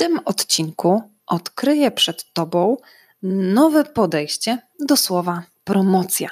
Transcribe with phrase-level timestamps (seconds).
[0.00, 2.76] Tym odcinku odkryję przed Tobą
[3.22, 6.28] nowe podejście do słowa promocja.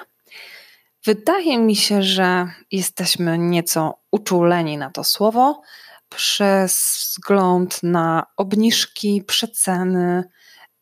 [1.04, 5.62] Wydaje mi się, że jesteśmy nieco uczuleni na to słowo
[6.08, 10.24] przez wzgląd na obniżki, przeceny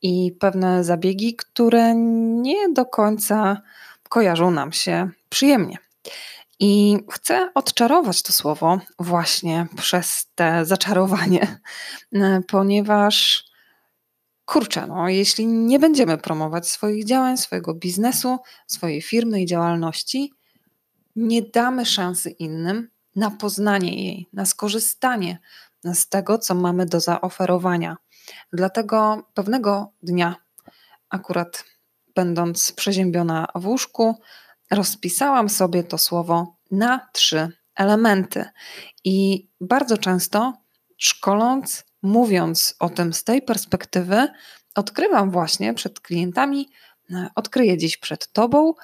[0.02, 3.62] i pewne zabiegi, które nie do końca
[4.08, 5.78] kojarzą nam się przyjemnie.
[6.60, 11.60] I chcę odczarować to słowo właśnie przez te zaczarowanie,
[12.48, 13.44] ponieważ
[14.44, 20.32] kurczę, no, jeśli nie będziemy promować swoich działań, swojego biznesu, swojej firmy i działalności,
[21.16, 25.38] nie damy szansy innym na poznanie jej, na skorzystanie
[25.84, 27.96] z tego, co mamy do zaoferowania.
[28.52, 30.36] Dlatego pewnego dnia,
[31.10, 31.64] akurat
[32.14, 34.14] będąc przeziębiona w łóżku,
[34.70, 38.44] rozpisałam sobie to słowo na trzy elementy.
[39.04, 40.52] I bardzo często
[40.96, 44.28] szkoląc, mówiąc o tym z tej perspektywy,
[44.74, 46.68] odkrywam właśnie przed klientami,
[47.10, 48.74] e, odkryję dziś przed Tobą,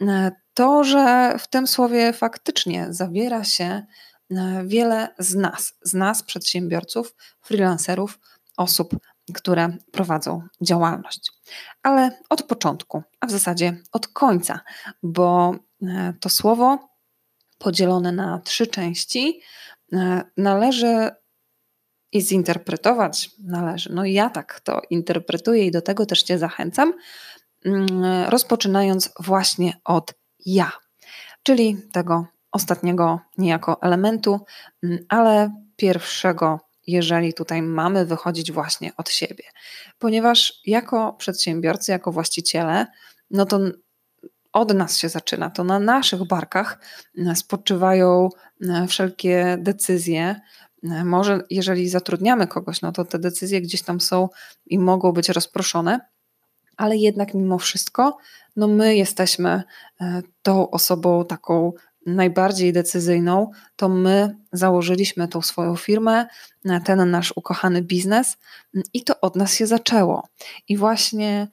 [0.00, 3.86] e, to, że w tym słowie faktycznie zawiera się e,
[4.66, 8.18] wiele z nas, z nas, przedsiębiorców, freelancerów,
[8.56, 8.96] osób
[9.32, 11.32] które prowadzą działalność.
[11.82, 14.60] Ale od początku, a w zasadzie od końca,
[15.02, 16.78] bo e, to słowo
[17.58, 19.40] podzielone na trzy części
[19.92, 21.10] e, należy
[22.12, 23.92] i zinterpretować należy.
[23.92, 26.92] No ja tak to interpretuję i do tego też Cię zachęcam,
[27.64, 27.88] mm,
[28.28, 30.14] rozpoczynając właśnie od
[30.46, 30.72] ja,
[31.42, 34.40] czyli tego ostatniego niejako elementu,
[34.82, 39.44] mm, ale pierwszego jeżeli tutaj mamy wychodzić właśnie od siebie.
[39.98, 42.86] Ponieważ jako przedsiębiorcy, jako właściciele,
[43.30, 43.60] no to
[44.52, 46.78] od nas się zaczyna, to na naszych barkach
[47.18, 48.28] e, spoczywają
[48.68, 50.40] e, wszelkie decyzje.
[50.84, 54.28] E, może jeżeli zatrudniamy kogoś, no to te decyzje gdzieś tam są
[54.66, 56.00] i mogą być rozproszone,
[56.76, 58.18] ale jednak mimo wszystko,
[58.56, 59.62] no my jesteśmy
[60.42, 61.72] tą osobą taką
[62.06, 66.26] najbardziej decyzyjną, to my założyliśmy tą swoją firmę,
[66.84, 68.36] ten nasz ukochany biznes
[68.92, 70.28] i to od nas się zaczęło.
[70.68, 71.48] I właśnie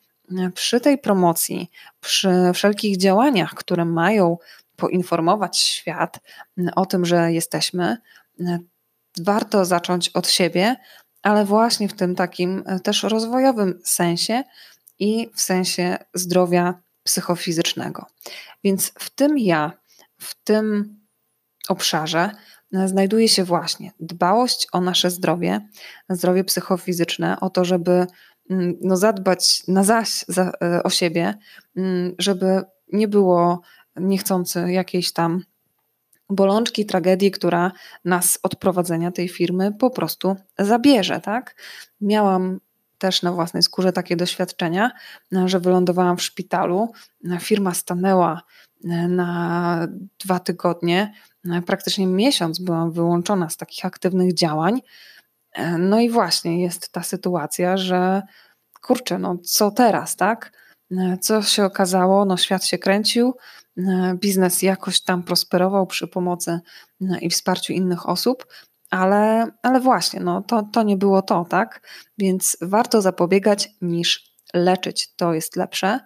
[0.54, 4.38] przy tej promocji, przy wszelkich działaniach, które mają
[4.76, 6.20] poinformować świat
[6.76, 7.98] o tym, że jesteśmy,
[9.20, 10.76] warto zacząć od siebie,
[11.22, 14.44] ale właśnie w tym takim też rozwojowym sensie
[15.00, 18.06] i w sensie zdrowia psychofizycznego.
[18.64, 19.72] Więc w tym ja
[20.18, 20.98] w tym
[21.70, 22.32] obszarze
[22.74, 25.68] e, znajduje się właśnie dbałość o nasze zdrowie,
[26.10, 28.08] zdrowie psychofizyczne, o to, żeby
[28.50, 31.34] mm, no, zadbać na zaś za, e, o siebie,
[31.78, 32.62] mm, żeby
[32.94, 33.62] nie było
[33.96, 35.44] niechcący jakiejś tam
[36.30, 37.72] bolączki, tragedii, która
[38.06, 41.56] nas od prowadzenia tej firmy po prostu zabierze, tak?
[42.02, 42.60] Miałam
[42.98, 44.92] też na własnej skórze takie doświadczenia,
[45.46, 46.92] że wylądowałam w szpitalu,
[47.40, 48.42] firma stanęła
[49.10, 49.88] na
[50.20, 51.14] dwa tygodnie,
[51.66, 54.82] praktycznie miesiąc byłam wyłączona z takich aktywnych działań.
[55.80, 58.22] No i właśnie jest ta sytuacja, że
[58.82, 60.52] kurczę, no co teraz, tak?
[61.22, 62.26] Co się okazało?
[62.26, 63.34] No świat się kręcił,
[64.16, 66.60] biznes jakoś tam prosperował przy pomocy
[67.22, 68.48] i wsparciu innych osób,
[68.90, 71.88] ale, ale właśnie, no to, to nie było to, tak?
[72.18, 76.00] Więc warto zapobiegać niż leczyć, to jest lepsze.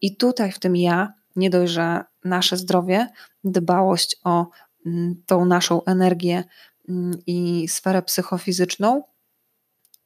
[0.00, 3.08] I tutaj w tym ja nie dość, że nasze zdrowie,
[3.44, 4.46] dbałość o
[4.86, 6.44] mm, tą naszą energię
[6.88, 9.02] mm, i sferę psychofizyczną,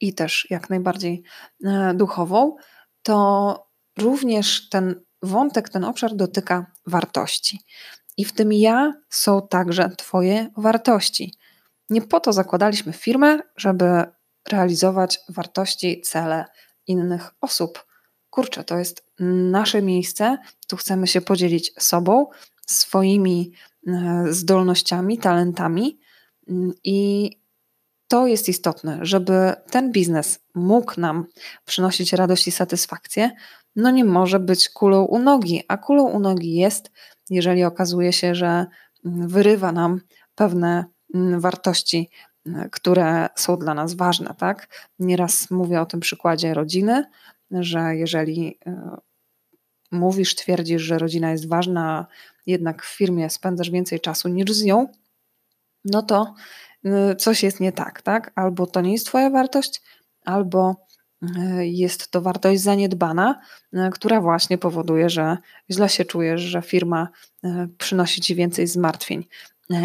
[0.00, 1.22] i też jak najbardziej
[1.64, 2.56] e, duchową,
[3.02, 3.68] to
[3.98, 7.60] również ten wątek, ten obszar dotyka wartości.
[8.16, 11.34] I w tym ja są także Twoje wartości.
[11.90, 14.04] Nie po to zakładaliśmy firmę, żeby
[14.48, 16.44] realizować wartości, cele
[16.86, 17.86] innych osób
[18.30, 22.26] kurczę, to jest nasze miejsce, tu chcemy się podzielić sobą,
[22.66, 23.52] swoimi
[23.86, 25.98] e, zdolnościami, talentami
[26.48, 27.30] mm, i
[28.08, 31.26] to jest istotne, żeby ten biznes mógł nam
[31.64, 33.30] przynosić radość i satysfakcję,
[33.76, 36.90] no nie może być kulą u nogi, a kulą u nogi jest,
[37.30, 38.66] jeżeli okazuje się, że
[39.04, 40.00] mm, wyrywa nam
[40.34, 40.84] pewne
[41.14, 42.10] mm, wartości,
[42.46, 44.88] mm, które są dla nas ważne, tak?
[44.98, 47.04] Nieraz mówię o tym przykładzie rodziny,
[47.50, 48.96] że jeżeli e,
[49.90, 52.06] mówisz, twierdzisz, że rodzina jest ważna,
[52.46, 54.88] jednak w firmie spędzasz więcej czasu niż z nią,
[55.84, 56.34] no to
[56.86, 58.32] y, coś jest nie tak, tak?
[58.34, 59.82] Albo to nie jest Twoja wartość,
[60.24, 60.86] albo
[61.22, 63.40] y, jest to wartość zaniedbana,
[63.74, 65.36] y, która właśnie powoduje, że
[65.70, 67.08] źle się czujesz, że firma
[67.78, 69.24] przynosi ci więcej zmartwień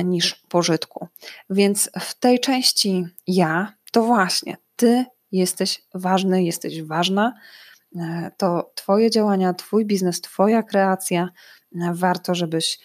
[0.03, 1.07] niż pożytku.
[1.49, 7.33] Więc w tej części ja, to właśnie ty jesteś ważny, jesteś ważna.
[8.37, 11.29] To Twoje działania, Twój biznes, Twoja kreacja.
[11.93, 12.79] Warto, żebyś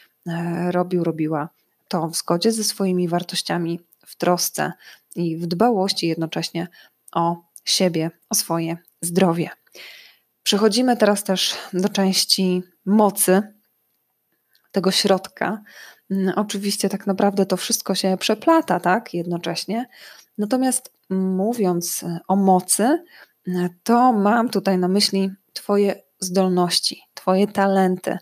[0.71, 1.49] robił, robiła
[1.89, 4.73] to w zgodzie ze swoimi wartościami, w trosce
[5.17, 6.69] i w dbałości jednocześnie
[7.13, 9.51] o siebie, o swoje zdrowie.
[10.43, 13.43] Przechodzimy teraz też do części mocy,
[14.73, 15.63] tego środka.
[16.11, 19.87] Mm, oczywiście, tak naprawdę to wszystko się przeplata, tak, jednocześnie.
[20.39, 23.05] Natomiast mówiąc o mocy,
[23.83, 28.19] to mam tutaj na myśli Twoje zdolności, Twoje talenty,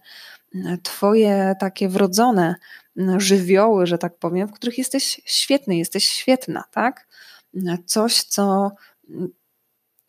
[0.83, 2.55] Twoje takie wrodzone
[3.17, 7.09] żywioły, że tak powiem, w których jesteś świetny, jesteś świetna, tak?
[7.87, 8.71] Coś, co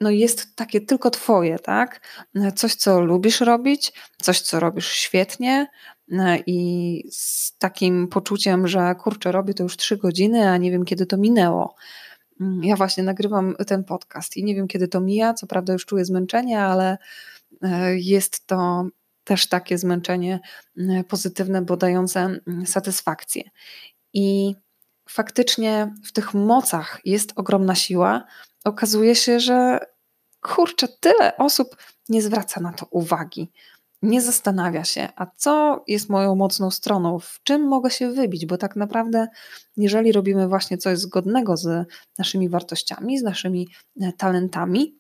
[0.02, 2.02] no jest takie tylko twoje, tak?
[2.56, 5.68] Coś, co lubisz robić, coś, co robisz świetnie
[6.46, 11.06] i z takim poczuciem, że kurczę, robię to już trzy godziny, a nie wiem, kiedy
[11.06, 11.76] to minęło.
[12.62, 15.34] Ja właśnie nagrywam ten podcast i nie wiem, kiedy to mija.
[15.34, 16.98] Co prawda, już czuję zmęczenie, ale
[17.62, 18.88] e, jest to
[19.24, 20.40] też takie zmęczenie
[20.78, 23.44] mm, pozytywne, bo dające mm, satysfakcję.
[24.14, 24.56] I
[25.10, 28.26] faktycznie w tych mocach jest ogromna siła.
[28.64, 29.80] Okazuje się, że
[30.42, 31.78] kurczę, tyle osób
[32.10, 33.52] nie zwraca na to uwagi,
[34.02, 38.58] nie zastanawia się, a co jest moją mocną stroną, w czym mogę się wybić, bo
[38.58, 39.28] tak naprawdę,
[39.78, 43.68] jeżeli robimy właśnie coś zgodnego z naszymi wartościami, z naszymi
[44.02, 44.98] e, talentami,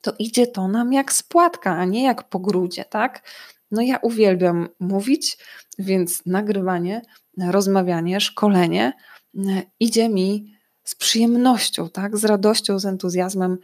[0.00, 3.22] to idzie to nam jak spłatka, a nie jak po grudzie, tak?
[3.70, 5.38] No ja uwielbiam mówić,
[5.78, 7.02] więc nagrywanie,
[7.38, 8.92] rozmawianie, szkolenie
[9.36, 10.57] e, idzie mi
[10.88, 12.16] z przyjemnością, tak?
[12.16, 13.58] z radością, z entuzjazmem.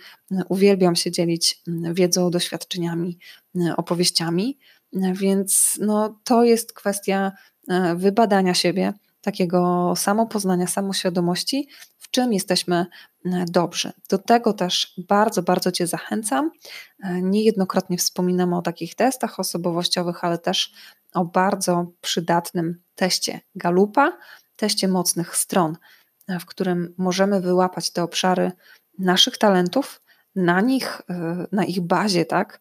[0.49, 3.19] Uwielbiam się dzielić wiedzą, doświadczeniami,
[3.57, 4.59] e, opowieściami,
[4.93, 7.33] e, więc no, to jest kwestia
[7.97, 8.93] wybadania siebie,
[9.25, 11.69] takiego samopoznania, samoświadomości,
[11.99, 12.77] w czym jesteśmy
[13.25, 13.93] e, dobrzy.
[14.09, 16.51] Do tego też bardzo, bardzo Cię zachęcam.
[17.03, 20.73] E, niejednokrotnie wspominamy o takich testach osobowościowych, ale też
[21.15, 24.19] o bardzo przydatnym teście Galupa,
[24.57, 25.79] teście mocnych stron, e,
[26.29, 28.53] w którym możemy wyłapać te obszary
[28.99, 30.01] naszych talentów,
[30.37, 31.03] na nich,
[31.53, 32.61] na ich bazie, tak,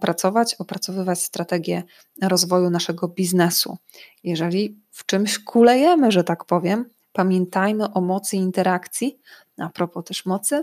[0.00, 1.82] pracować, opracowywać strategię
[2.22, 3.78] rozwoju naszego biznesu.
[4.24, 9.18] Jeżeli w czymś kulejemy, że tak powiem, pamiętajmy o mocy interakcji,
[9.58, 10.62] a propos też mocy,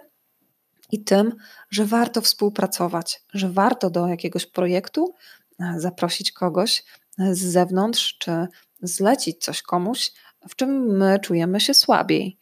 [0.92, 1.36] i tym,
[1.70, 5.14] że warto współpracować, że warto do jakiegoś projektu
[5.60, 6.84] e, zaprosić kogoś
[7.18, 8.48] z zewnątrz, czy
[8.82, 10.12] zlecić coś komuś,
[10.50, 12.40] w czym my czujemy się słabiej.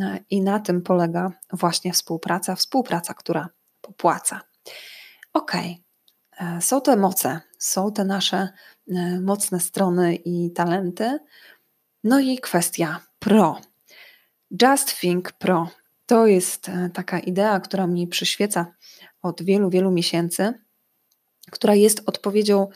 [0.00, 3.48] E, I na tym polega właśnie współpraca, współpraca, która
[3.80, 4.40] popłaca.
[5.32, 8.48] Ok, e, są te moce, są te nasze
[9.20, 11.18] mocne strony i talenty.
[12.04, 13.60] No i kwestia pro.
[14.62, 15.68] Just Think Pro
[16.06, 18.66] to jest e, taka idea, która mi przyświeca
[19.22, 20.54] od wielu, wielu miesięcy,
[21.50, 22.68] która jest odpowiedzią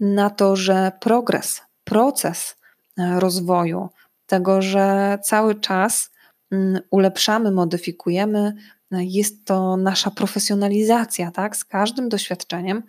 [0.00, 2.56] na to, że progres, proces
[2.98, 3.88] e, rozwoju,
[4.30, 6.10] tego, że cały czas
[6.50, 8.54] mm, ulepszamy, modyfikujemy,
[8.92, 11.56] e, jest to nasza profesjonalizacja, tak?
[11.56, 12.82] Z każdym doświadczeniem,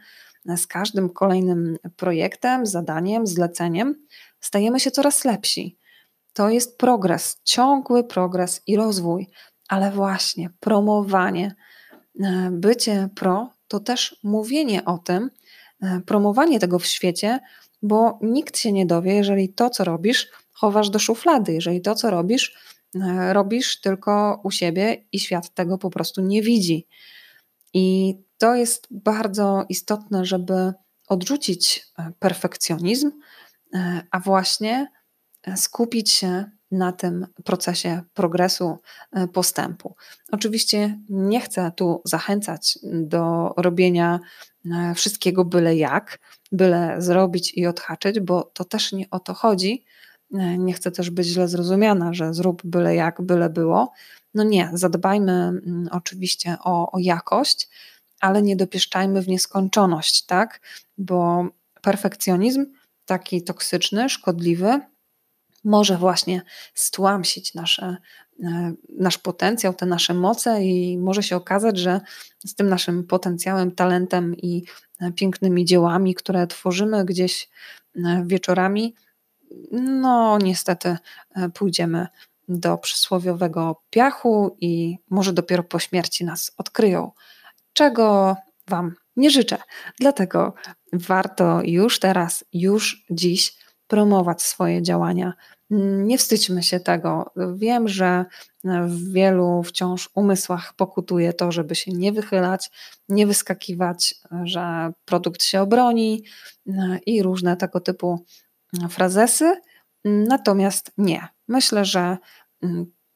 [0.45, 3.95] z każdym kolejnym projektem, zadaniem, zleceniem
[4.39, 5.77] stajemy się coraz lepsi.
[6.33, 9.27] To jest progres, ciągły progres i rozwój,
[9.67, 11.55] ale właśnie promowanie,
[12.19, 15.29] e, bycie pro to też mówienie o tym,
[16.05, 17.39] promowanie tego w świecie,
[17.81, 20.27] bo nikt się nie dowie, jeżeli to, co robisz,
[20.61, 22.55] chowasz do szuflady, jeżeli to, co robisz,
[22.95, 26.87] e, robisz tylko u siebie i świat tego po prostu nie widzi.
[27.73, 30.73] I to jest bardzo istotne, żeby
[31.07, 31.87] odrzucić
[32.19, 33.11] perfekcjonizm,
[34.11, 34.87] a właśnie
[35.55, 38.77] skupić się na tym procesie progresu,
[39.11, 39.95] e, postępu.
[40.31, 44.19] Oczywiście nie chcę tu zachęcać do robienia
[44.71, 46.19] e, wszystkiego byle jak,
[46.51, 49.85] byle zrobić i odhaczyć, bo to też nie o to chodzi.
[50.33, 53.93] E, nie chcę też być źle zrozumiana, że zrób byle jak, byle było.
[54.33, 57.69] No nie, zadbajmy mm, oczywiście o, o jakość,
[58.19, 60.61] ale nie dopieszczajmy w nieskończoność, tak?
[60.97, 61.47] Bo
[61.81, 62.65] perfekcjonizm
[63.05, 64.79] taki toksyczny, szkodliwy,
[65.63, 66.41] może właśnie
[66.73, 67.97] stłamsić nasze,
[68.43, 72.01] e, nasz potencjał, te nasze moce, i może się okazać, że
[72.45, 74.63] z tym naszym potencjałem, talentem i
[75.01, 77.49] e, pięknymi dziełami, które tworzymy gdzieś
[78.25, 78.95] wieczorami,
[79.71, 80.97] no niestety
[81.53, 82.07] pójdziemy
[82.47, 87.11] do przysłowiowego piachu i może dopiero po śmierci nas odkryją,
[87.73, 88.35] czego
[88.67, 89.57] Wam nie życzę.
[89.99, 90.53] Dlatego
[90.93, 95.33] warto już teraz, już dziś promować swoje działania.
[95.69, 97.31] Nie wstydźmy się tego.
[97.55, 98.25] Wiem, że
[98.63, 102.71] w wielu wciąż umysłach pokutuje to, żeby się nie wychylać,
[103.09, 106.23] nie wyskakiwać, że produkt się obroni
[107.05, 108.25] i różne tego typu
[108.89, 109.61] frazesy.
[110.05, 111.27] Natomiast nie.
[111.47, 112.17] Myślę, że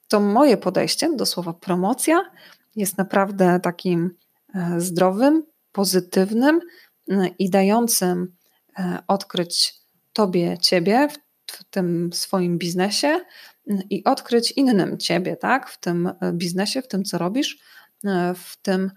[0.07, 2.31] to moje podejście do słowa promocja
[2.75, 4.11] jest naprawdę takim
[4.55, 6.59] e, zdrowym, pozytywnym
[7.39, 8.35] i dającym
[8.79, 9.73] e, odkryć
[10.13, 11.07] Tobie Ciebie
[11.51, 13.19] w tym swoim biznesie
[13.89, 15.69] i odkryć innym Ciebie, tak?
[15.69, 17.57] W tym e, biznesie, w tym, co robisz,
[18.35, 18.91] w tym,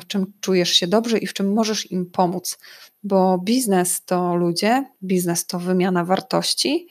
[0.00, 2.58] w czym czujesz się dobrze i w czym możesz im pomóc.
[3.02, 6.88] Bo biznes to ludzie, biznes to wymiana wartości,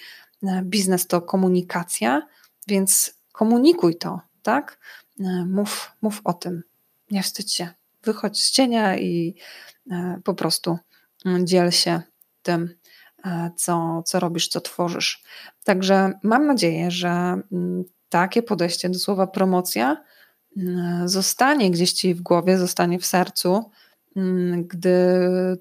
[0.63, 2.27] biznes to komunikacja,
[2.67, 4.79] więc komunikuj to, tak?
[5.45, 6.63] Mów, mów o tym.
[7.11, 7.69] Nie wstydź się.
[8.03, 9.35] Wychodź z cienia i
[10.23, 10.77] po prostu
[11.43, 12.01] dziel się
[12.41, 12.79] tym,
[13.25, 15.23] E, co, co robisz, co tworzysz.
[15.63, 20.03] Także mam nadzieję, że mm, takie podejście do słowa promocja
[20.57, 23.63] mm, zostanie gdzieś ci w głowie, zostanie w sercu, mm,
[24.67, 24.97] gdy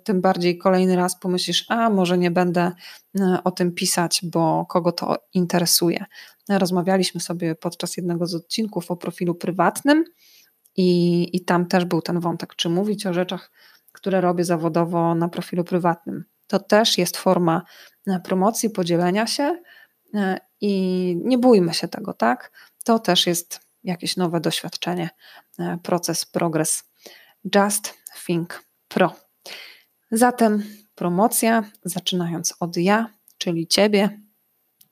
[0.05, 2.73] tym bardziej kolejny raz pomyślisz, a może nie będę
[3.21, 6.05] e, o tym pisać, bo kogo to interesuje.
[6.49, 10.05] Rozmawialiśmy sobie podczas jednego z odcinków o profilu prywatnym
[10.77, 13.51] i, i tam też był ten wątek, czy mówić o rzeczach,
[13.93, 16.25] które robię zawodowo na profilu prywatnym.
[16.47, 17.63] To też jest forma
[18.07, 19.63] e, promocji, podzielenia się
[20.15, 22.53] e, i nie bójmy się tego, tak?
[22.85, 25.11] To też jest jakieś nowe doświadczenie,
[25.83, 26.88] proces, progres.
[27.55, 27.95] Just
[28.27, 29.15] Think Pro.
[30.11, 30.63] Zatem
[30.95, 34.21] promocja, zaczynając od ja, czyli ciebie,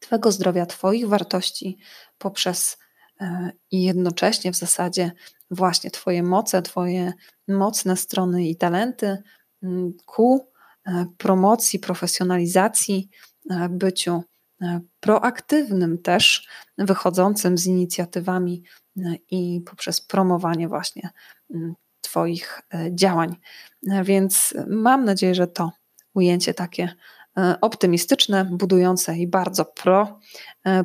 [0.01, 1.79] Twojego zdrowia, Twoich wartości,
[2.19, 2.79] poprzez
[3.71, 5.13] i jednocześnie w zasadzie
[5.51, 7.13] właśnie Twoje moce, Twoje
[7.49, 9.23] mocne strony i talenty
[10.07, 13.09] ku E, promocji, profesjonalizacji,
[13.51, 14.23] e, byciu
[14.63, 16.49] e, proaktywnym też,
[16.79, 18.63] wychodzącym z inicjatywami
[19.31, 21.11] i poprzez promowanie właśnie
[22.07, 23.37] Twoich działań.
[24.03, 25.73] Więc mam nadzieję, że to
[26.15, 26.95] ujęcie takie
[27.61, 30.21] optymistyczne, budujące i bardzo pro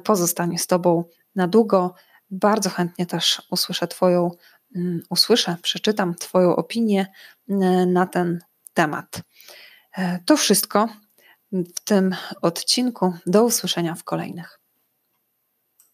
[0.04, 1.04] pozostanie z Tobą
[1.36, 1.96] na długo.
[2.30, 4.32] Bardzo chętnie też usłyszę Twoją,
[5.10, 7.08] usłyszę, przeczytam Twoją opinię
[7.88, 8.40] na ten
[8.74, 9.22] temat.
[9.98, 10.90] E, to wszystko
[11.52, 13.14] w tym odcinku.
[13.26, 14.61] Do usłyszenia w kolejnych.